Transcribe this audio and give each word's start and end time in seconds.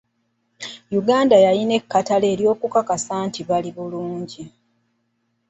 Uganda 0.99 1.35
yalina 1.45 1.73
ekkatala 1.79 2.25
ery'okukakasa 2.33 3.13
nti 3.27 3.41
bali 3.49 3.69
bulungi. 3.75 4.43